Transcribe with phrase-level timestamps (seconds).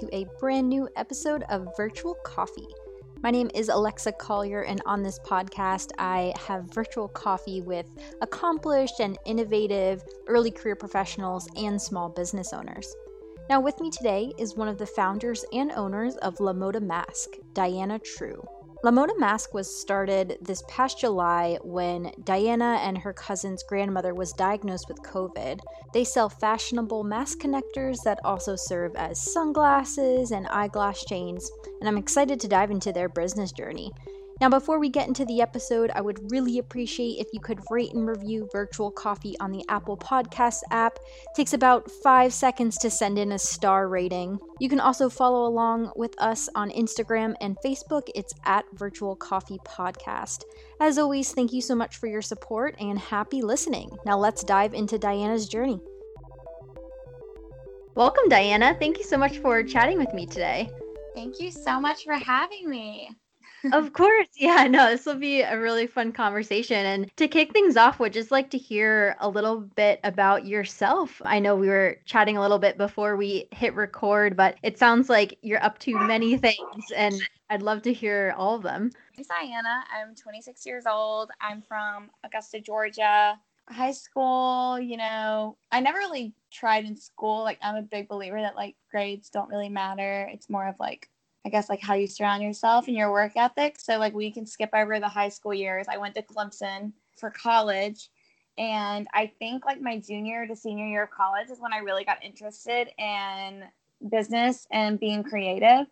[0.00, 2.66] to a brand new episode of Virtual Coffee.
[3.22, 7.84] My name is Alexa Collier, and on this podcast, I have virtual coffee with
[8.22, 12.90] accomplished and innovative early career professionals and small business owners.
[13.50, 17.36] Now, with me today is one of the founders and owners of La Moda Mask,
[17.52, 18.42] Diana True.
[18.82, 24.32] La Moda Mask was started this past July when Diana and her cousin's grandmother was
[24.32, 25.60] diagnosed with COVID.
[25.92, 31.50] They sell fashionable mask connectors that also serve as sunglasses and eyeglass chains,
[31.80, 33.92] and I'm excited to dive into their business journey.
[34.40, 37.92] Now, before we get into the episode, I would really appreciate if you could rate
[37.92, 40.96] and review Virtual Coffee on the Apple Podcast app.
[40.96, 44.38] It takes about five seconds to send in a star rating.
[44.58, 48.08] You can also follow along with us on Instagram and Facebook.
[48.14, 50.44] It's at Virtual Coffee Podcast.
[50.80, 53.90] As always, thank you so much for your support and happy listening.
[54.06, 55.80] Now, let's dive into Diana's journey.
[57.94, 58.74] Welcome, Diana.
[58.80, 60.70] Thank you so much for chatting with me today.
[61.14, 63.10] Thank you so much for having me
[63.72, 64.28] of course.
[64.36, 66.86] Yeah, no, this will be a really fun conversation.
[66.86, 71.20] And to kick things off, would just like to hear a little bit about yourself.
[71.24, 75.08] I know we were chatting a little bit before we hit record, but it sounds
[75.08, 78.90] like you're up to many things and I'd love to hear all of them.
[79.18, 79.84] I'm Diana.
[79.92, 81.30] I'm 26 years old.
[81.40, 83.38] I'm from Augusta, Georgia.
[83.68, 87.42] High school, you know, I never really tried in school.
[87.44, 90.28] Like, I'm a big believer that like grades don't really matter.
[90.32, 91.08] It's more of like
[91.44, 93.78] I guess like how you surround yourself and your work ethic.
[93.78, 95.86] So like we can skip over the high school years.
[95.88, 98.10] I went to Clemson for college
[98.58, 102.04] and I think like my junior to senior year of college is when I really
[102.04, 103.64] got interested in
[104.10, 105.86] business and being creative.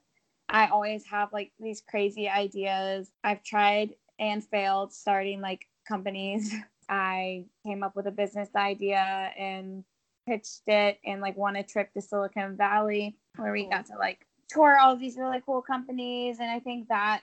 [0.50, 3.10] I always have like these crazy ideas.
[3.24, 6.54] I've tried and failed starting like companies.
[6.90, 9.84] I came up with a business idea and
[10.26, 14.26] pitched it and like won a trip to Silicon Valley where we got to like
[14.48, 17.22] tour all these really cool companies and i think that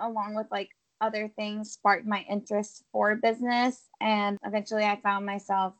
[0.00, 0.70] along with like
[1.00, 5.74] other things sparked my interest for business and eventually i found myself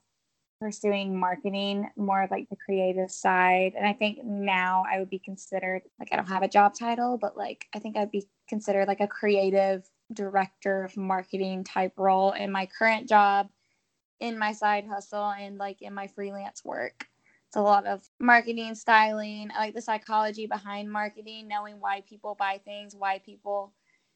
[0.60, 5.20] pursuing marketing more of like the creative side and i think now i would be
[5.20, 8.88] considered like i don't have a job title but like i think i'd be considered
[8.88, 13.48] like a creative director of marketing type role in my current job
[14.20, 17.06] in my side hustle and like in my freelance work
[17.58, 19.50] a lot of marketing, styling.
[19.54, 23.72] I like the psychology behind marketing, knowing why people buy things, why people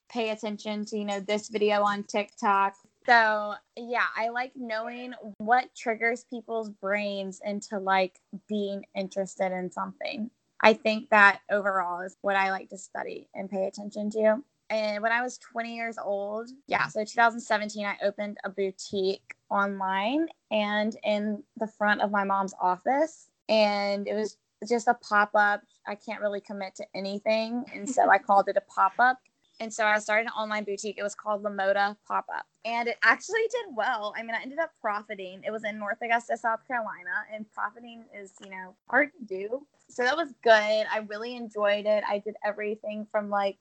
[0.08, 2.74] pay attention to, you know, this video on TikTok.
[3.04, 10.30] So, yeah, I like knowing what triggers people's brains into like being interested in something.
[10.60, 14.36] I think that overall is what I like to study and pay attention to.
[14.70, 20.28] And when I was 20 years old, yeah, so 2017, I opened a boutique online
[20.50, 23.28] and in the front of my mom's office.
[23.52, 24.36] And it was
[24.68, 25.62] just a pop up.
[25.86, 27.64] I can't really commit to anything.
[27.74, 29.18] And so I called it a pop up.
[29.60, 30.96] And so I started an online boutique.
[30.98, 32.46] It was called La Moda Pop Up.
[32.64, 34.14] And it actually did well.
[34.16, 35.42] I mean, I ended up profiting.
[35.46, 37.10] It was in North Augusta, South Carolina.
[37.32, 39.66] And profiting is, you know, hard to do.
[39.88, 40.52] So that was good.
[40.52, 42.02] I really enjoyed it.
[42.08, 43.58] I did everything from like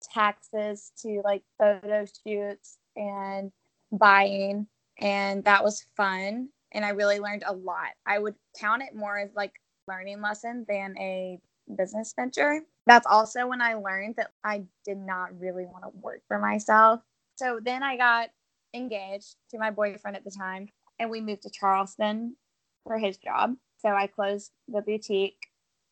[0.00, 3.50] taxes to like photo shoots and
[3.92, 4.66] buying
[5.00, 7.90] and that was fun and I really learned a lot.
[8.06, 9.52] I would count it more as like
[9.86, 11.40] learning lesson than a
[11.76, 12.60] business venture.
[12.86, 17.00] That's also when I learned that I did not really want to work for myself.
[17.36, 18.30] So then I got
[18.74, 20.68] engaged to my boyfriend at the time
[20.98, 22.36] and we moved to Charleston
[22.84, 23.54] for his job.
[23.78, 25.48] So I closed the boutique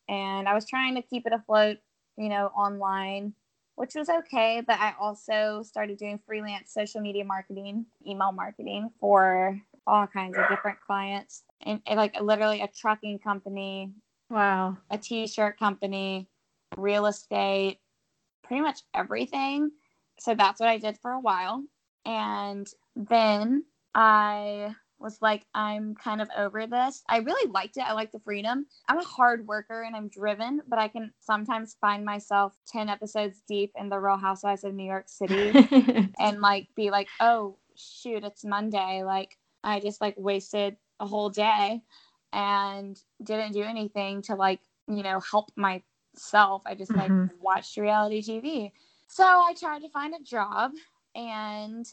[0.09, 1.77] and I was trying to keep it afloat,
[2.17, 3.33] you know, online
[3.77, 4.61] which was okay.
[4.65, 10.47] But I also started doing freelance social media marketing, email marketing for all kinds of
[10.49, 13.91] different clients, and, and like literally a trucking company,
[14.29, 16.27] wow, a t-shirt company,
[16.77, 17.79] real estate,
[18.43, 19.71] pretty much everything.
[20.19, 21.63] So that's what I did for a while,
[22.05, 23.63] and then
[23.95, 27.03] I was like, I'm kind of over this.
[27.07, 27.83] I really liked it.
[27.87, 28.65] I like the freedom.
[28.87, 33.43] I'm a hard worker and I'm driven, but I can sometimes find myself 10 episodes
[33.47, 35.51] deep in the Real Housewives of New York City
[36.19, 39.03] and like be like, oh, shoot, it's Monday.
[39.03, 41.81] Like, I just like wasted a whole day
[42.31, 46.61] and didn't do anything to like, you know, help myself.
[46.65, 47.35] I just like mm-hmm.
[47.41, 48.71] watched reality TV.
[49.07, 50.71] So I tried to find a job
[51.15, 51.85] and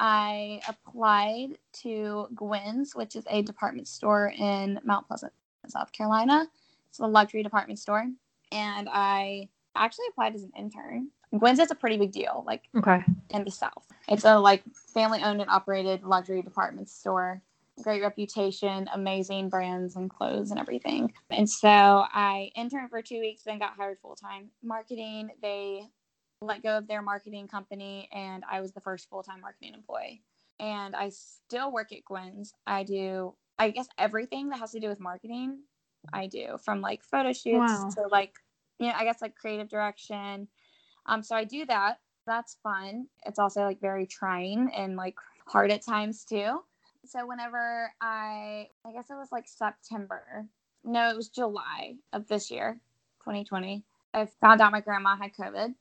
[0.00, 5.32] I applied to Gwynn's, which is a department store in Mount Pleasant,
[5.66, 6.46] South Carolina.
[6.88, 8.06] It's a luxury department store.
[8.52, 11.08] And I actually applied as an intern.
[11.34, 13.04] Gwynn's is a pretty big deal, like okay.
[13.30, 13.87] in the South.
[14.08, 14.62] It's a like
[14.94, 17.42] family owned and operated luxury department store.
[17.82, 21.12] great reputation, amazing brands and clothes and everything.
[21.30, 24.50] And so I interned for two weeks, then got hired full time.
[24.62, 25.86] Marketing, they
[26.40, 30.22] let go of their marketing company, and I was the first full time marketing employee.
[30.60, 32.52] And I still work at Gwynn's.
[32.66, 35.60] I do, I guess, everything that has to do with marketing.
[36.12, 37.90] I do from like photo shoots wow.
[37.94, 38.34] to like,
[38.78, 40.48] you know, I guess like creative direction.
[41.06, 41.98] Um, so I do that.
[42.28, 43.08] That's fun.
[43.26, 45.16] It's also like very trying and like
[45.46, 46.60] hard at times too.
[47.06, 50.46] So whenever I, I guess it was like September.
[50.84, 52.78] No, it was July of this year,
[53.20, 53.82] 2020.
[54.14, 55.74] I found out my grandma had COVID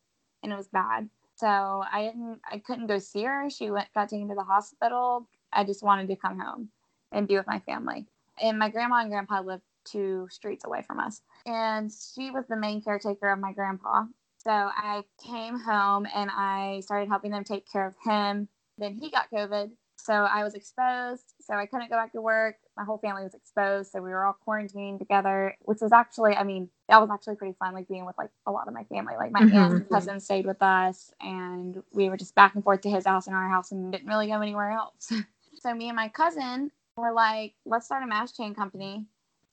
[0.43, 1.09] and it was bad.
[1.35, 3.49] So I didn't, I couldn't go see her.
[3.49, 5.27] She went, got taken to the hospital.
[5.53, 6.69] I just wanted to come home
[7.11, 8.05] and be with my family.
[8.41, 11.21] And my grandma and grandpa lived two streets away from us.
[11.45, 14.05] And she was the main caretaker of my grandpa.
[14.47, 18.47] So I came home and I started helping them take care of him.
[18.77, 19.71] Then he got COVID.
[19.97, 21.33] So I was exposed.
[21.41, 22.55] So I couldn't go back to work.
[22.77, 23.91] My whole family was exposed.
[23.91, 27.57] So we were all quarantined together, which was actually, I mean, that was actually pretty
[27.59, 29.15] fun, like being with like a lot of my family.
[29.17, 29.57] Like my mm-hmm.
[29.57, 33.05] aunt and cousin stayed with us and we were just back and forth to his
[33.05, 35.11] house and our house and didn't really go anywhere else.
[35.59, 39.07] so me and my cousin were like, let's start a mass chain company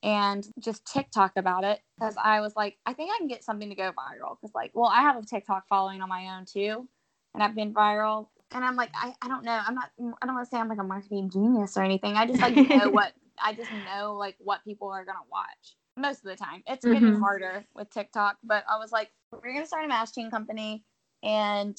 [0.04, 3.70] and just TikTok about it because I was like, I think I can get something
[3.70, 4.36] to go viral.
[4.38, 6.86] Because, like, well, I have a TikTok following on my own too,
[7.32, 8.28] and I've been viral.
[8.52, 9.58] And I'm like, I, I don't know.
[9.66, 12.14] I'm not, I don't want to say I'm like a marketing genius or anything.
[12.16, 15.74] I just like know what, I just know like what people are going to watch
[15.96, 16.62] most of the time.
[16.66, 17.22] It's getting mm-hmm.
[17.22, 20.84] harder with TikTok, but I was like, we're going to start a mass chain company
[21.22, 21.76] and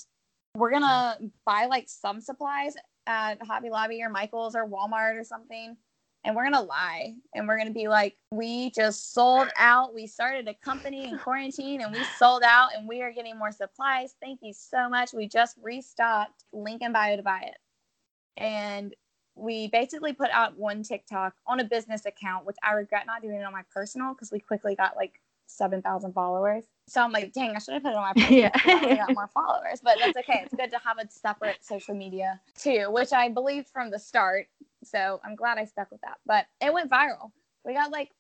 [0.56, 2.74] we're going to buy like some supplies
[3.06, 5.78] at Hobby Lobby or Michael's or Walmart or something
[6.26, 7.14] and we're gonna lie.
[7.34, 9.94] And we're gonna be like we just sold out.
[9.94, 13.52] We started a company in quarantine and we sold out and we are getting more
[13.52, 14.16] supplies.
[14.20, 15.14] Thank you so much.
[15.14, 17.58] We just restocked link in bio to buy it.
[18.38, 18.94] And
[19.36, 23.36] we basically put out one tiktok on a business account which i regret not doing
[23.36, 27.56] it on my personal because we quickly got like 7000 followers so i'm like dang
[27.56, 28.52] i should have put it on my personal yeah.
[28.54, 32.40] I got more followers but that's okay it's good to have a separate social media
[32.58, 34.48] too which i believed from the start
[34.86, 36.18] so I'm glad I stuck with that.
[36.26, 37.32] But it went viral.
[37.66, 38.12] We got like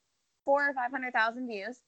[0.43, 1.79] four or five hundred thousand views.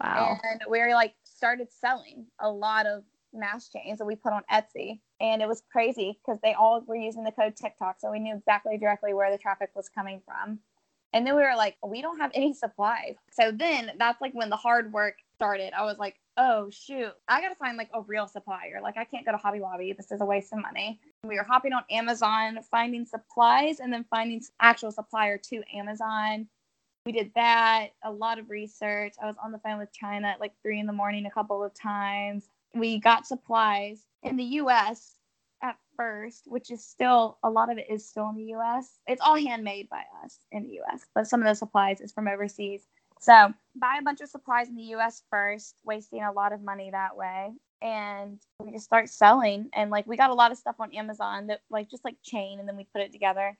[0.00, 0.38] Wow.
[0.42, 3.02] And we were like started selling a lot of
[3.32, 5.00] mass chains that we put on Etsy.
[5.20, 7.96] And it was crazy because they all were using the code TikTok.
[7.98, 10.58] So we knew exactly directly where the traffic was coming from.
[11.16, 13.14] And then we were like, we don't have any supplies.
[13.32, 15.72] So then that's like when the hard work started.
[15.72, 18.80] I was like, oh shoot, I gotta find like a real supplier.
[18.82, 19.94] Like I can't go to Hobby Lobby.
[19.94, 21.00] This is a waste of money.
[21.24, 26.48] We were hopping on Amazon, finding supplies, and then finding actual supplier to Amazon.
[27.06, 29.14] We did that, a lot of research.
[29.22, 31.64] I was on the phone with China at like three in the morning a couple
[31.64, 32.50] of times.
[32.74, 35.14] We got supplies in the US
[35.62, 38.98] at first, which is still a lot of it is still in the US.
[39.06, 42.28] It's all handmade by us in the US, but some of the supplies is from
[42.28, 42.86] overseas.
[43.20, 46.90] So buy a bunch of supplies in the US first, wasting a lot of money
[46.90, 47.52] that way.
[47.82, 49.68] And we just start selling.
[49.74, 52.58] And like we got a lot of stuff on Amazon that like just like chain
[52.58, 53.56] and then we put it together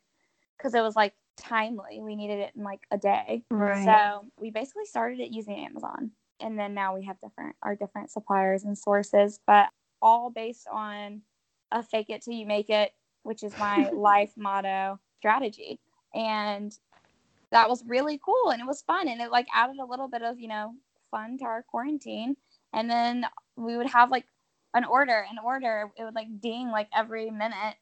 [0.56, 2.00] because it was like timely.
[2.00, 3.44] We needed it in like a day.
[3.50, 3.84] Right.
[3.84, 6.10] So we basically started it using Amazon.
[6.40, 9.68] And then now we have different our different suppliers and sources, but
[10.02, 11.22] all based on
[11.72, 15.78] a fake it till you make it, which is my life motto strategy.
[16.14, 16.72] And
[17.52, 20.22] that was really cool and it was fun and it like added a little bit
[20.22, 20.74] of you know
[21.10, 22.36] fun to our quarantine.
[22.72, 23.26] And then
[23.56, 24.26] we would have like
[24.74, 27.76] an order an order it would like ding like every minute.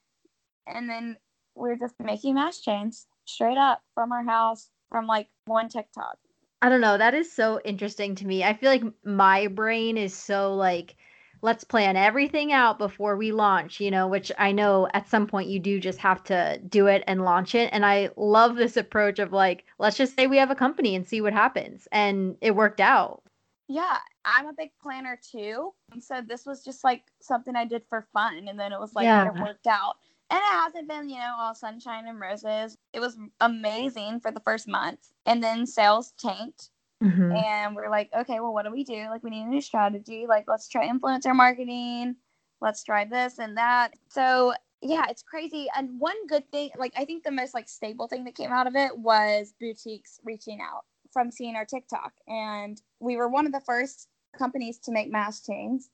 [0.67, 1.17] And then
[1.55, 6.19] we are just making mass chains straight up from our house from like one tiktok.
[6.63, 8.45] I don't know that is so interesting to me.
[8.45, 10.97] I feel like my brain is so like
[11.45, 15.51] let's plan everything out before we launch, you know, which I know at some point
[15.51, 17.69] you do just have to do it and launch it.
[17.71, 21.07] And I love this approach of like, let's just say we have a company and
[21.07, 21.87] see what happens.
[21.93, 23.23] And it worked out.
[23.69, 25.75] Yeah, I'm a big planner too.
[25.93, 28.49] And so this was just like something I did for fun.
[28.49, 29.29] And then it was like, yeah.
[29.29, 29.97] it worked out.
[30.31, 32.79] And it hasn't been, you know, all sunshine and roses.
[32.95, 35.11] It was amazing for the first month.
[35.27, 36.71] And then sales tanked
[37.05, 37.33] Mm-hmm.
[37.33, 39.09] And we're like, okay, well, what do we do?
[39.11, 40.27] Like, we need a new strategy.
[40.27, 42.17] Like, let's try influencer marketing.
[42.61, 43.93] Let's try this and that.
[44.09, 45.67] So, yeah, it's crazy.
[45.77, 48.67] And one good thing, like, I think the most like stable thing that came out
[48.67, 52.13] of it was boutiques reaching out from seeing our TikTok.
[52.27, 55.91] And we were one of the first companies to make mass chains.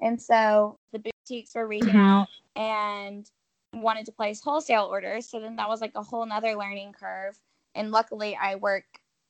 [0.00, 1.98] And so the boutiques were reaching mm-hmm.
[1.98, 3.30] out and
[3.72, 5.28] wanted to place wholesale orders.
[5.28, 7.38] So then that was like a whole nother learning curve.
[7.74, 8.84] And luckily, I work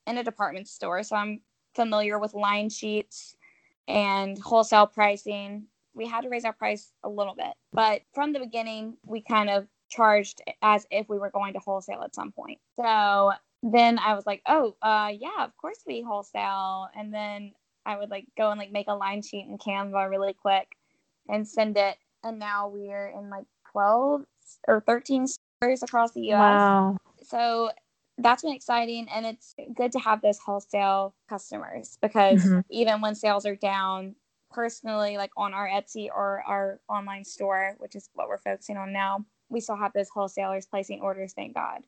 [0.07, 1.41] in a department store, so I'm
[1.75, 3.35] familiar with line sheets
[3.87, 5.67] and wholesale pricing.
[5.93, 9.49] We had to raise our price a little bit, but from the beginning, we kind
[9.49, 12.59] of charged as if we were going to wholesale at some point.
[12.75, 13.31] So
[13.63, 16.89] then I was like, oh, uh, yeah, of course we wholesale.
[16.95, 17.53] And then
[17.85, 20.67] I would like go and like make a line sheet in Canva really quick
[21.29, 21.97] and send it.
[22.23, 24.25] And now we're in like 12
[24.67, 26.39] or 13 stores across the US.
[26.39, 26.97] Wow.
[27.23, 27.71] So
[28.17, 29.07] that's been exciting.
[29.09, 32.63] And it's good to have those wholesale customers because Mhm.
[32.69, 34.15] even when sales are down,
[34.49, 38.91] personally, like on our Etsy or our online store, which is what we're focusing on
[38.93, 41.83] now, we still have those wholesalers placing orders, thank God.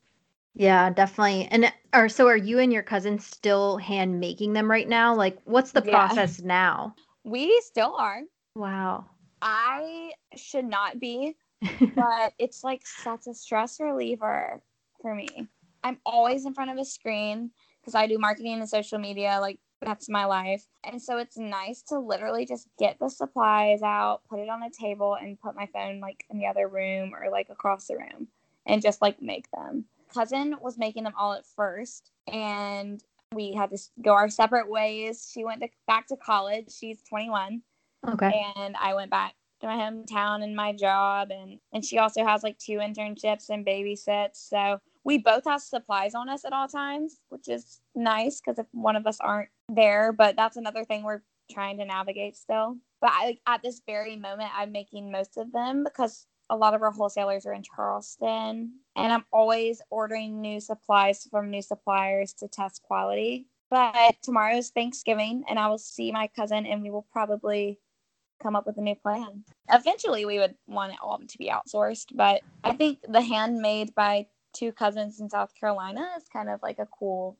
[0.56, 1.48] Yeah, definitely.
[1.52, 5.16] And are so are you and your cousin still hand making them right now?
[5.16, 5.92] Like what's the Yeah.
[6.08, 6.96] process now?
[7.24, 8.22] We still are.
[8.56, 9.06] Wow.
[9.42, 11.38] I should not be,
[11.96, 14.62] but it's like such a stress reliever
[15.02, 15.48] for me.
[15.84, 19.40] I'm always in front of a screen because I do marketing and social media.
[19.42, 20.66] Like that's my life.
[20.84, 24.70] And so it's nice to literally just get the supplies out, put it on a
[24.70, 28.28] table, and put my phone like in the other room or like across the room
[28.66, 29.86] and just like make them.
[30.14, 35.30] Cousin was making them all at first, and we had to go our separate ways.
[35.32, 36.72] She went to, back to college.
[36.72, 37.62] She's 21
[38.08, 38.46] okay.
[38.56, 42.44] and I went back to my hometown and my job and and she also has
[42.44, 47.18] like two internships and babysits so we both have supplies on us at all times
[47.30, 51.22] which is nice because if one of us aren't there but that's another thing we're
[51.52, 55.84] trying to navigate still but I, at this very moment i'm making most of them
[55.84, 61.28] because a lot of our wholesalers are in charleston and i'm always ordering new supplies
[61.30, 66.66] from new suppliers to test quality but tomorrow's thanksgiving and i will see my cousin
[66.66, 67.80] and we will probably
[68.42, 69.44] come up with a new plan.
[69.72, 74.28] Eventually, we would want it all to be outsourced, but I think the handmade by
[74.54, 77.38] two cousins in South Carolina is kind of like a cool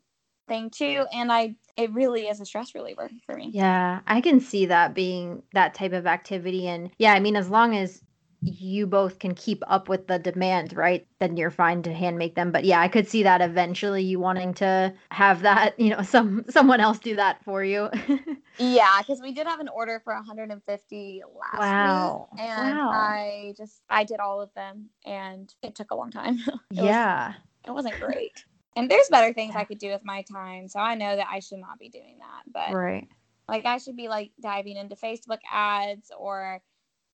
[0.48, 3.52] thing too, and I it really is a stress reliever for me.
[3.54, 6.68] Yeah, I can see that being that type of activity.
[6.68, 8.02] And yeah, I mean, as long as
[8.42, 11.06] you both can keep up with the demand, right?
[11.20, 12.52] Then you're fine to hand make them.
[12.52, 16.46] But yeah, I could see that eventually you wanting to have that, you know, some
[16.50, 17.90] someone else do that for you.
[18.62, 22.28] Yeah, because we did have an order for 150 last Wow.
[22.34, 22.90] week, and Wow.
[22.90, 26.40] I just I did all of them, and it took a long time.
[26.48, 27.34] It was- yeah.
[27.66, 28.44] it wasn't great.
[28.76, 31.40] And there's better things I could do with my time, so I know that I
[31.40, 32.44] should not be doing that.
[32.52, 33.08] But Right.
[33.48, 36.62] Like I should be like diving into Facebook ads or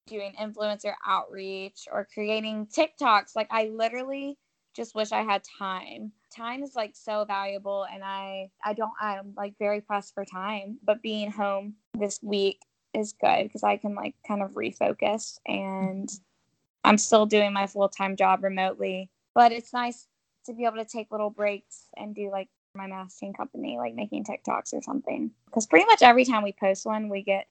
[0.08, 3.36] doing influencer outreach or creating TikToks.
[3.36, 4.38] Like I literally
[4.76, 6.12] just wish I had time.
[6.36, 10.78] Time is like so valuable and I I don't I'm like very pressed for time,
[10.84, 12.60] but being home this week
[12.94, 16.10] is good because I can like kind of refocus and
[16.84, 20.08] I'm still doing my full-time job remotely, but it's nice
[20.46, 24.24] to be able to take little breaks and do like my masking company, like making
[24.24, 25.32] TikToks or something.
[25.46, 27.48] Because pretty much every time we post one, we get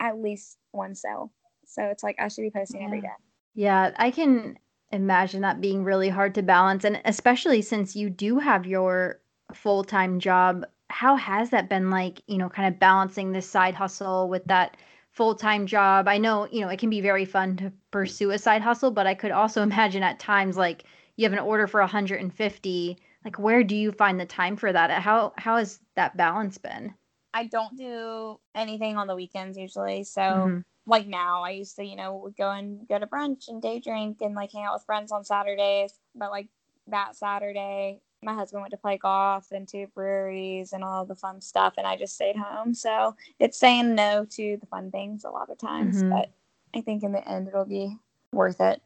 [0.00, 1.30] at least one sale.
[1.72, 3.08] So it's like I should be posting every Yeah.
[3.08, 3.08] day.
[3.54, 4.58] Yeah, I can
[4.90, 6.84] imagine that being really hard to balance.
[6.84, 9.20] And especially since you do have your
[9.54, 13.74] full time job, how has that been like, you know, kind of balancing this side
[13.74, 14.76] hustle with that
[15.10, 16.08] full time job?
[16.08, 19.06] I know, you know, it can be very fun to pursue a side hustle, but
[19.06, 20.84] I could also imagine at times like
[21.16, 22.98] you have an order for 150.
[23.24, 24.90] Like, where do you find the time for that?
[24.90, 26.94] How how has that balance been?
[27.34, 30.04] I don't do anything on the weekends usually.
[30.04, 30.64] So Mhm.
[30.86, 33.78] Like now, I used to, you know, would go and go to brunch and day
[33.80, 35.98] drink and like hang out with friends on Saturdays.
[36.14, 36.48] But like
[36.88, 41.40] that Saturday, my husband went to play golf and to breweries and all the fun
[41.40, 42.74] stuff, and I just stayed home.
[42.74, 46.10] So it's saying no to the fun things a lot of times, Mhm.
[46.10, 46.30] but
[46.74, 47.96] I think in the end it'll be
[48.32, 48.80] worth it.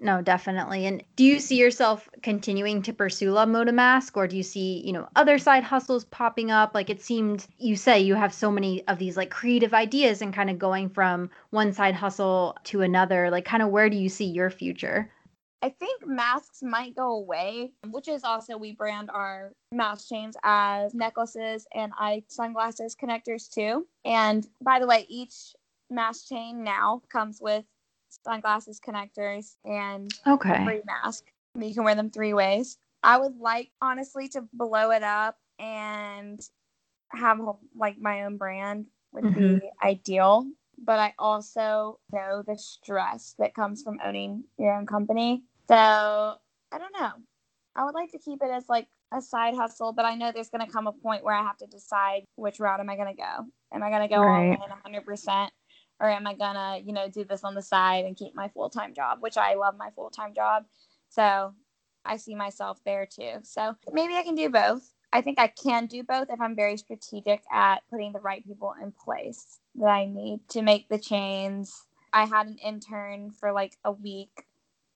[0.00, 0.86] No, definitely.
[0.86, 4.82] And do you see yourself continuing to pursue La Moda Mask or do you see,
[4.84, 6.74] you know, other side hustles popping up?
[6.74, 10.34] Like it seemed you say you have so many of these like creative ideas and
[10.34, 13.30] kind of going from one side hustle to another.
[13.30, 15.10] Like kind of where do you see your future?
[15.62, 20.92] I think masks might go away, which is also we brand our mask chains as
[20.92, 23.86] necklaces and eye sunglasses connectors too.
[24.04, 25.54] And by the way, each
[25.88, 27.64] mask chain now comes with
[28.24, 30.64] sunglasses connectors and a Okay.
[30.64, 31.24] free mask.
[31.58, 32.78] You can wear them three ways.
[33.02, 36.40] I would like honestly to blow it up and
[37.10, 37.38] have
[37.76, 39.86] like my own brand would be mm-hmm.
[39.86, 40.46] ideal.
[40.82, 45.44] But I also know the stress that comes from owning your own company.
[45.68, 47.12] So I don't know.
[47.76, 50.50] I would like to keep it as like a side hustle, but I know there's
[50.50, 53.14] going to come a point where I have to decide which route am I going
[53.14, 53.46] to go.
[53.72, 54.58] Am I going to go Right.
[54.58, 55.48] all in 100%?
[56.04, 58.68] Or am I to, you know, do this on the side and keep my full
[58.68, 60.66] time job, which I love my full time job.
[61.08, 61.54] So
[62.04, 63.38] I see myself there too.
[63.42, 64.92] So maybe I can do both.
[65.14, 68.74] I think I can do both if I'm very strategic at putting the right people
[68.82, 71.86] in place that I need to make the chains.
[72.12, 74.44] I had an intern for like a week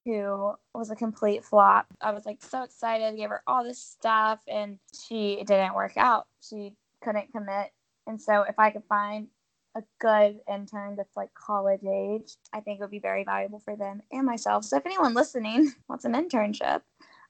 [0.04, 1.86] who was a complete flop.
[2.02, 6.26] I was like so excited, gave her all this stuff, and she didn't work out.
[6.46, 7.70] She couldn't commit.
[8.06, 9.28] And so, if I could find
[9.78, 13.76] a good intern that's like college age, I think it would be very valuable for
[13.76, 14.64] them and myself.
[14.64, 16.82] So, if anyone listening wants an internship,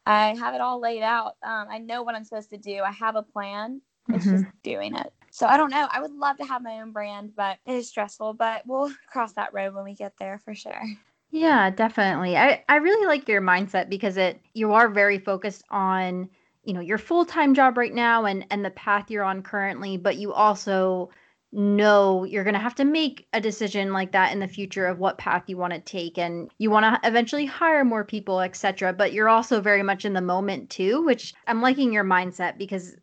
[0.07, 1.37] I have it all laid out.
[1.43, 2.81] Um, I know what I'm supposed to do.
[2.83, 3.81] I have a plan.
[4.09, 4.43] It's mm-hmm.
[4.43, 5.13] just doing it.
[5.31, 5.87] So I don't know.
[5.91, 8.35] I would love to have my own brand, but it is stressful.
[8.35, 10.83] But we'll cross that road when we get there for sure.
[11.31, 12.37] Yeah, definitely.
[12.37, 16.31] I, I really like your mindset because it you are very focused on,
[16.65, 20.17] you know, your full-time job right now and and the path you're on currently, but
[20.17, 21.11] you also
[21.53, 24.99] know you're going to have to make a decision like that in the future of
[24.99, 28.93] what path you want to take and you want to eventually hire more people etc
[28.93, 32.97] but you're also very much in the moment too which i'm liking your mindset because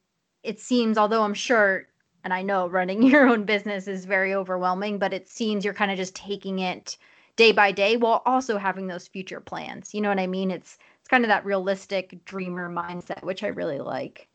[0.44, 1.88] it seems although i'm sure
[2.24, 5.90] and i know running your own business is very overwhelming but it seems you're kind
[5.92, 6.98] of just taking it
[7.38, 10.52] day by day while also having those future plans you know what i mean?
[10.52, 14.28] It's it's kind of that realistic dreamer mindset which i really like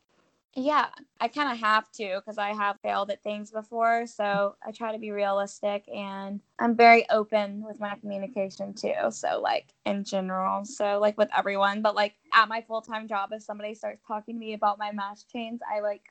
[0.55, 0.87] yeah,
[1.19, 4.05] I kind of have to because I have failed at things before.
[4.05, 9.11] So I try to be realistic and I'm very open with my communication too.
[9.11, 13.29] So, like in general, so like with everyone, but like at my full time job,
[13.31, 16.03] if somebody starts talking to me about my mash chains, I like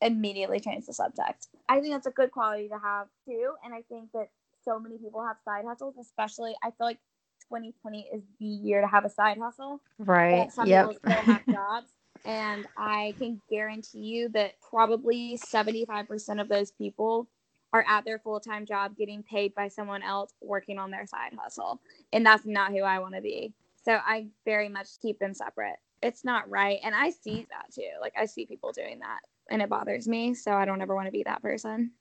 [0.00, 1.48] immediately change the subject.
[1.68, 3.54] I think that's a good quality to have too.
[3.64, 4.28] And I think that
[4.64, 7.00] so many people have side hustles, especially I feel like
[7.48, 9.80] 2020 is the year to have a side hustle.
[9.98, 10.52] Right.
[10.52, 10.86] Some yep.
[10.86, 11.88] people still have jobs.
[12.24, 17.28] And I can guarantee you that probably 75% of those people
[17.72, 21.32] are at their full time job getting paid by someone else working on their side
[21.38, 21.80] hustle.
[22.12, 23.52] And that's not who I want to be.
[23.84, 25.76] So I very much keep them separate.
[26.02, 26.78] It's not right.
[26.82, 27.90] And I see that too.
[28.00, 29.20] Like I see people doing that
[29.50, 30.34] and it bothers me.
[30.34, 31.92] So I don't ever want to be that person.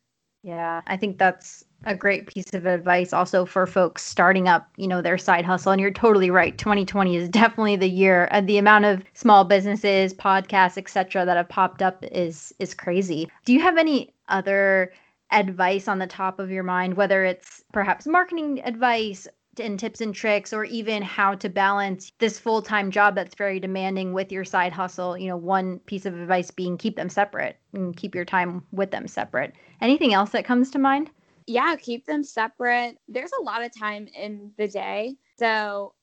[0.43, 4.87] Yeah, I think that's a great piece of advice also for folks starting up, you
[4.87, 5.71] know, their side hustle.
[5.71, 6.57] And you're totally right.
[6.57, 8.27] 2020 is definitely the year.
[8.31, 13.29] And the amount of small businesses, podcasts, etc., that have popped up is is crazy.
[13.45, 14.91] Do you have any other
[15.31, 19.27] advice on the top of your mind, whether it's perhaps marketing advice
[19.59, 24.13] and tips and tricks or even how to balance this full-time job that's very demanding
[24.13, 27.97] with your side hustle you know one piece of advice being keep them separate and
[27.97, 31.09] keep your time with them separate anything else that comes to mind
[31.47, 32.97] yeah keep them separate.
[33.07, 35.15] There's a lot of time in the day.
[35.39, 35.93] So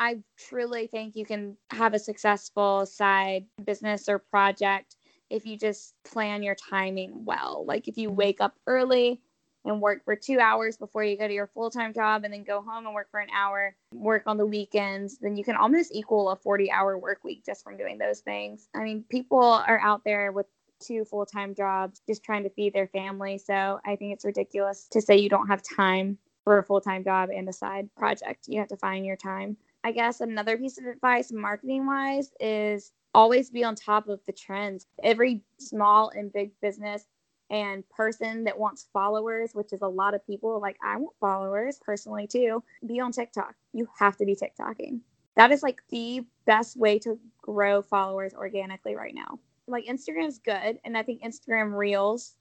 [0.00, 4.94] i truly think you can have a successful side business or project
[5.28, 7.64] if you just plan your timing well.
[7.66, 9.20] Like if you wake up early
[9.64, 12.44] and work for two hours before you go to your full time job and then
[12.44, 15.94] go home and work for an hour, work on the weekends, then you can almost
[15.94, 18.68] equal a 40 hour work week just from doing those things.
[18.74, 20.46] I mean, people are out there with
[20.80, 23.38] two full time jobs just trying to feed their family.
[23.38, 27.04] So I think it's ridiculous to say you don't have time for a full time
[27.04, 28.46] job and a side project.
[28.48, 29.56] You have to find your time.
[29.84, 34.32] I guess another piece of advice, marketing wise, is always be on top of the
[34.32, 34.86] trends.
[35.02, 37.04] Every small and big business
[37.50, 41.80] and person that wants followers, which is a lot of people, like I want followers
[41.84, 43.54] personally too, be on TikTok.
[43.72, 45.00] You have to be TikToking.
[45.36, 49.38] That is like the best way to grow followers organically right now.
[49.68, 52.34] Like Instagram's good, and I think Instagram Reels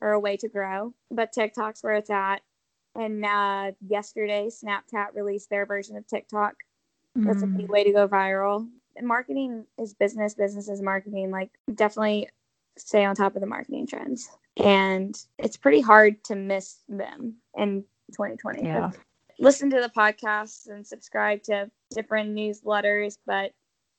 [0.00, 2.42] are a way to grow, but TikTok's where it's at.
[2.94, 6.54] And uh, yesterday, Snapchat released their version of TikTok.
[7.14, 7.54] That's mm.
[7.54, 8.68] a good way to go viral.
[8.96, 11.30] And marketing is business, business is marketing.
[11.30, 12.28] Like, definitely
[12.76, 17.82] stay on top of the marketing trends and it's pretty hard to miss them in
[18.12, 18.64] 2020.
[18.64, 18.90] Yeah.
[19.38, 23.52] Listen to the podcasts and subscribe to different newsletters, but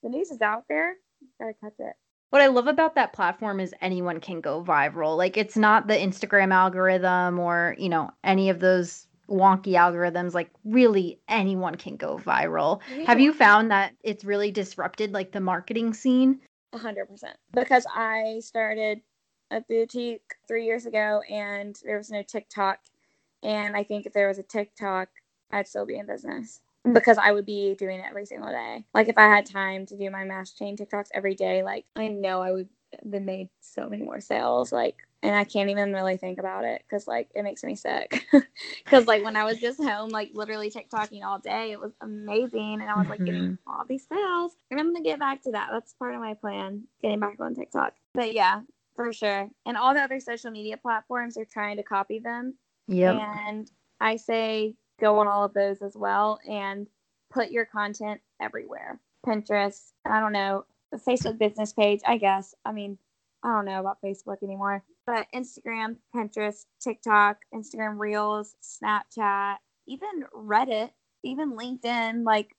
[0.03, 0.95] the news is out there.
[1.21, 1.95] You Gotta catch it.
[2.33, 5.15] What I love about that platform is anyone can go viral.
[5.15, 10.49] Like it's not the Instagram algorithm or, you know, any of those wonky algorithms like
[10.65, 13.05] really anyone can go viral yeah.
[13.05, 16.37] have you found that it's really disrupted like the marketing scene
[16.75, 17.07] 100%
[17.53, 18.99] because i started
[19.53, 22.79] a boutique three years ago and there was no TikTok.
[23.41, 25.09] And I think if there was a TikTok,
[25.51, 28.83] I'd still be in business because I would be doing it every single day.
[28.93, 32.09] Like if I had time to do my mash chain TikToks every day, like I
[32.09, 32.69] know I would
[33.11, 34.71] have made so many more sales.
[34.71, 38.25] Like, and I can't even really think about it because like it makes me sick.
[38.83, 42.79] Because like when I was just home, like literally TikToking all day, it was amazing,
[42.81, 43.25] and I was like mm-hmm.
[43.25, 44.55] getting all these sales.
[44.69, 45.69] And I'm gonna get back to that.
[45.71, 47.93] That's part of my plan, getting back on TikTok.
[48.13, 48.61] But yeah,
[48.95, 49.49] for sure.
[49.65, 52.55] And all the other social media platforms are trying to copy them.
[52.87, 53.47] Yeah.
[53.47, 56.87] And I say go on all of those as well and
[57.31, 58.99] put your content everywhere.
[59.25, 62.53] Pinterest, I don't know, the Facebook business page, I guess.
[62.65, 62.97] I mean,
[63.43, 70.91] I don't know about Facebook anymore, but Instagram, Pinterest, TikTok, Instagram Reels, Snapchat, even Reddit,
[71.23, 72.55] even LinkedIn, like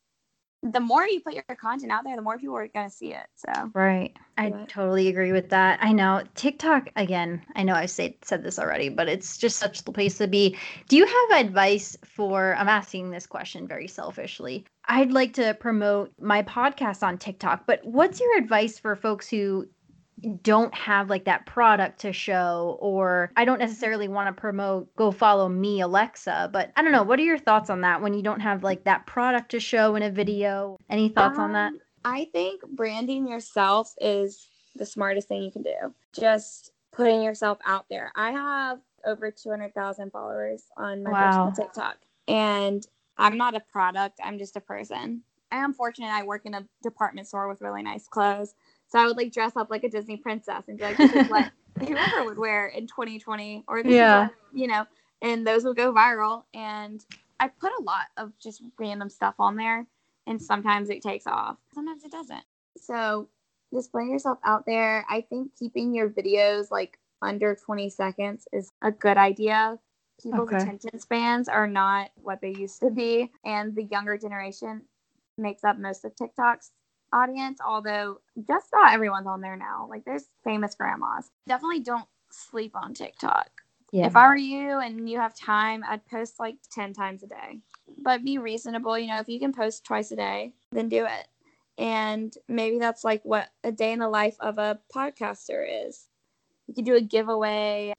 [0.72, 3.12] the more you put your content out there, the more people are going to see
[3.12, 3.26] it.
[3.34, 4.16] So, right.
[4.38, 5.78] I But- totally agree with that.
[5.82, 9.84] I know TikTok, again, I know I've said, said this already, but it's just such
[9.84, 10.56] the place to be.
[10.88, 14.64] Do you have advice for, I'm asking this question very selfishly.
[14.86, 19.66] I'd like to promote my podcast on TikTok, but what's your advice for folks who
[20.24, 25.10] don't have like that product to show or I don't necessarily want to promote go
[25.10, 28.22] follow me Alexa but I don't know what are your thoughts on that when you
[28.22, 31.80] don't have like that product to show in a video any thoughts on that Um,
[32.04, 35.94] I think branding yourself is the smartest thing you can do.
[36.14, 38.12] Just putting yourself out there.
[38.14, 41.20] I have over 200,000 followers on my Wow.
[41.20, 41.96] personal TikTok,
[42.28, 42.86] and
[43.18, 45.22] I'm not a product, I'm just a person.
[45.52, 48.54] I am fortunate I work in a department store with really nice clothes.
[48.94, 51.26] So I would like dress up like a Disney princess and be like, this is
[51.26, 51.48] what
[51.88, 54.20] whoever would wear in 2020, or this Yeah.
[54.20, 54.86] what, you know,
[55.22, 56.44] and those would go viral.
[56.54, 57.04] And
[57.40, 59.86] I put a lot of just random stuff on there
[60.26, 62.44] and sometimes it takes off sometimes it doesn't
[62.78, 63.28] so
[63.74, 68.70] just putting yourself out there i think keeping your videos like under 20 seconds is
[68.82, 69.78] a good idea
[70.22, 70.62] people's Okay.
[70.62, 74.82] attention spans are not what they used to be and the younger generation
[75.36, 76.72] makes up most of tiktok's
[77.14, 82.72] audience although just about everyone's on there now like there's famous grandmas definitely don't sleep
[82.74, 83.48] on tiktok
[83.92, 87.26] yeah if I were you and you have time, I'd post like 10 times a
[87.26, 87.60] day.
[88.02, 88.98] But be reasonable.
[88.98, 91.28] You know, if you can post twice a day, then do it.
[91.78, 96.08] And maybe that's like what a day in the life of a podcaster is.
[96.66, 97.92] You could do a giveaway.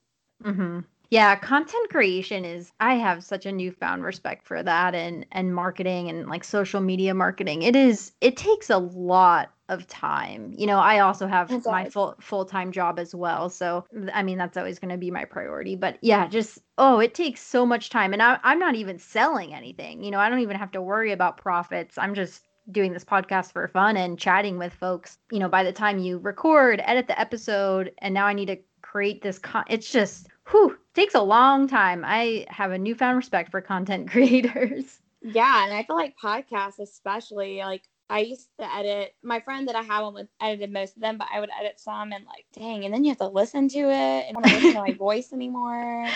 [0.43, 5.53] hmm Yeah, content creation is I have such a newfound respect for that and and
[5.53, 7.61] marketing and like social media marketing.
[7.61, 10.53] It is it takes a lot of time.
[10.55, 13.49] You know, I also have It my full full-time job as well.
[13.49, 15.75] So I mean that's always going to be my priority.
[15.75, 19.53] But yeah, just oh, it takes so much time and I I'm not even selling
[19.53, 20.03] anything.
[20.03, 21.97] You know, I don't even have to worry about profits.
[21.97, 25.17] I'm just doing this podcast for fun and chatting with folks.
[25.31, 28.57] You know, by the time you record, edit the episode, and now I need to
[28.81, 32.03] create this con it's just whew, takes a long time.
[32.05, 34.99] I have a newfound respect for content creators.
[35.21, 35.65] Yeah.
[35.65, 39.81] And I feel like podcasts, especially, like I used to edit, my friend that I
[39.81, 42.85] have on with edited most of them, but I would edit some and like, dang,
[42.85, 45.33] and then you have to listen to it and want to listen to my voice
[45.33, 46.07] anymore.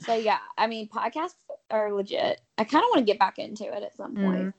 [0.00, 1.34] So yeah, I mean, podcasts
[1.70, 2.40] are legit.
[2.58, 4.54] I kind of want to get back into it at some point.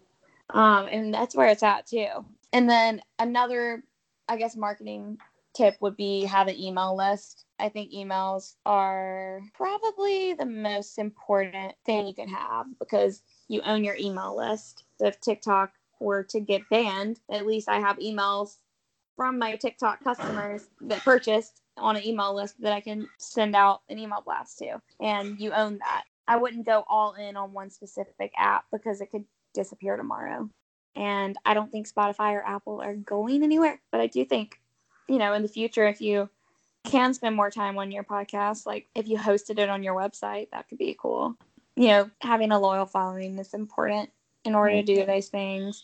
[0.49, 2.07] Um, and that's where it's at too.
[2.53, 3.83] And then another,
[4.27, 5.17] I guess, marketing
[5.53, 7.45] tip would be have an email list.
[7.59, 13.83] I think emails are probably the most important thing you can have because you own
[13.83, 14.83] your email list.
[14.97, 18.57] So if TikTok were to get banned, at least I have emails
[19.15, 23.81] from my TikTok customers that purchased on an email list that I can send out
[23.89, 24.81] an email blast to.
[24.99, 26.03] And you own that.
[26.27, 30.49] I wouldn't go all in on one specific app because it could disappear tomorrow.
[30.95, 33.81] And I don't think Spotify or Apple are going anywhere.
[33.91, 34.60] But I do think,
[35.11, 36.29] you know, in the future, if you
[36.85, 40.47] can spend more time on your podcast, like if you hosted it on your website,
[40.51, 41.35] that could be cool.
[41.75, 44.09] You know, having a loyal following is important
[44.45, 45.83] in order to do those things.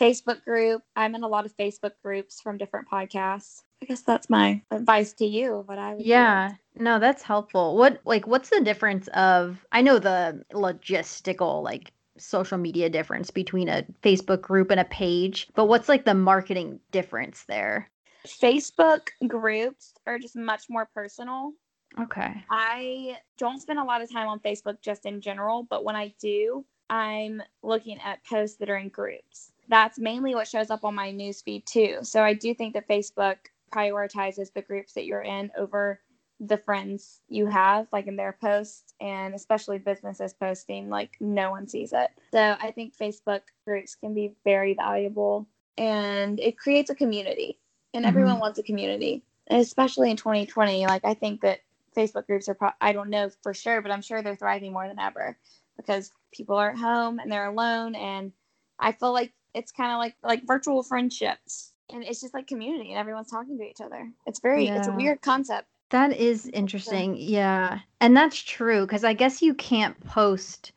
[0.00, 0.82] Facebook group.
[0.96, 3.62] I'm in a lot of Facebook groups from different podcasts.
[3.82, 5.62] I guess that's my advice to you.
[5.66, 6.08] What I would do.
[6.08, 7.76] Yeah, no, that's helpful.
[7.76, 13.68] What like what's the difference of I know the logistical like social media difference between
[13.68, 17.90] a Facebook group and a page, but what's like the marketing difference there?
[18.26, 21.52] Facebook groups are just much more personal.
[22.00, 22.44] Okay.
[22.50, 26.14] I don't spend a lot of time on Facebook just in general, but when I
[26.20, 29.52] do, I'm looking at posts that are in groups.
[29.68, 31.98] That's mainly what shows up on my newsfeed too.
[32.02, 33.36] So I do think that Facebook
[33.72, 36.00] prioritizes the groups that you're in over
[36.40, 41.66] the friends you have, like in their posts, and especially businesses posting, like no one
[41.66, 42.10] sees it.
[42.32, 45.46] So I think Facebook groups can be very valuable
[45.78, 47.58] and it creates a community,
[47.94, 48.08] and mm-hmm.
[48.08, 50.86] everyone wants a community, and especially in 2020.
[50.86, 51.60] Like, I think that
[51.96, 54.86] Facebook groups are, pro- I don't know for sure, but I'm sure they're thriving more
[54.86, 55.38] than ever
[55.76, 57.94] because people are at home and they're alone.
[57.94, 58.32] And
[58.78, 61.72] I feel like it's kind of like like virtual friendships.
[61.90, 64.10] And it's just like community and everyone's talking to each other.
[64.26, 65.68] It's very, it's a weird concept.
[65.90, 67.16] That is interesting.
[67.18, 67.80] Yeah.
[68.00, 70.72] And that's true because I guess you can't post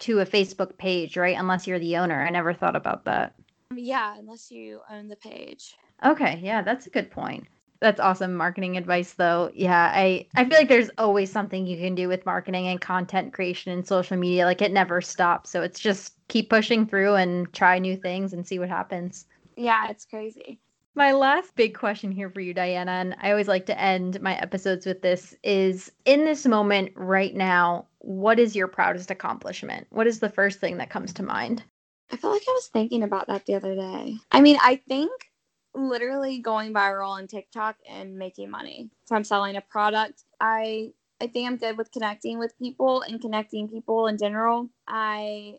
[0.00, 1.36] to a Facebook page, right?
[1.36, 2.22] Unless you're the owner.
[2.22, 3.34] I never thought about that.
[3.74, 5.76] Yeah, unless you own the page.
[6.04, 7.46] Okay, yeah, that's a good point.
[7.80, 9.50] That's awesome marketing advice though.
[9.54, 13.32] Yeah, I I feel like there's always something you can do with marketing and content
[13.32, 14.44] creation and social media.
[14.44, 15.50] Like it never stops.
[15.50, 19.26] So it's just keep pushing through and try new things and see what happens.
[19.56, 20.60] Yeah, it's crazy.
[20.94, 24.36] My last big question here for you, Diana, and I always like to end my
[24.36, 29.86] episodes with this is in this moment right now, what is your proudest accomplishment?
[29.90, 31.62] What is the first thing that comes to mind?
[32.10, 34.16] I feel like I was thinking about that the other day.
[34.32, 35.29] I mean, I think
[35.74, 38.90] literally going viral on TikTok and making money.
[39.04, 40.24] So I'm selling a product.
[40.40, 44.70] I I think I'm good with connecting with people and connecting people in general.
[44.88, 45.58] I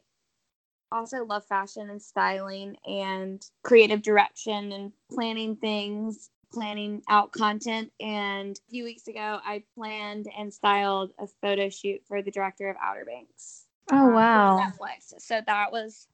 [0.91, 7.91] also love fashion and styling and creative direction and planning things, planning out content.
[7.99, 12.69] And a few weeks ago, I planned and styled a photo shoot for the director
[12.69, 13.67] of Outer Banks.
[13.91, 14.59] Oh, um, wow.
[14.59, 15.13] Netflix.
[15.19, 16.07] So that was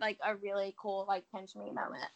[0.00, 2.10] like a really cool, like, pinch me moment.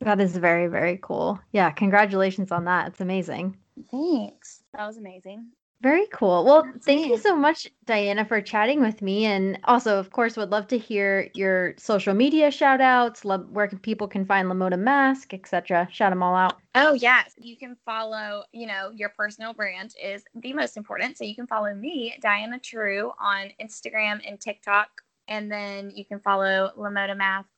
[0.00, 1.38] That is very, very cool.
[1.52, 2.88] Yeah, congratulations on that.
[2.88, 3.56] It's amazing.
[3.90, 4.62] Thanks.
[4.74, 5.48] That was amazing.
[5.84, 6.44] Very cool.
[6.46, 9.26] Well, thank you so much, Diana, for chatting with me.
[9.26, 13.68] And also, of course, would love to hear your social media shout outs, lo- where
[13.68, 15.86] can people can find Lamoda Mask, etc.
[15.92, 16.54] Shout them all out.
[16.74, 17.34] Oh, yes.
[17.36, 21.18] You can follow, you know, your personal brand is the most important.
[21.18, 24.88] So you can follow me, Diana True, on Instagram and TikTok.
[25.28, 27.48] And then you can follow Lamoda Mask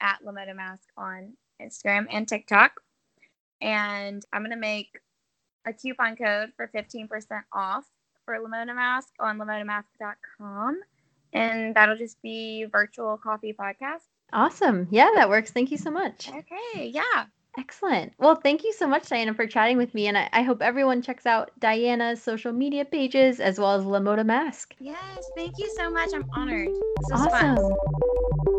[0.00, 2.80] at Lamoda Mask on Instagram and TikTok.
[3.60, 4.98] And I'm going to make
[5.66, 7.08] a coupon code for 15%
[7.52, 7.84] off
[8.24, 10.80] for Lamoda Mask on lamodamask.com.
[11.32, 14.02] And that'll just be virtual coffee podcast.
[14.32, 14.88] Awesome.
[14.90, 15.50] Yeah, that works.
[15.50, 16.28] Thank you so much.
[16.28, 16.88] Okay.
[16.88, 17.26] Yeah.
[17.58, 18.12] Excellent.
[18.18, 20.08] Well, thank you so much, Diana, for chatting with me.
[20.08, 24.26] And I, I hope everyone checks out Diana's social media pages as well as Lamoda
[24.26, 24.74] Mask.
[24.80, 24.98] Yes.
[25.36, 26.10] Thank you so much.
[26.14, 26.68] I'm honored.
[26.68, 27.58] This was fun.
[27.58, 28.53] Awesome.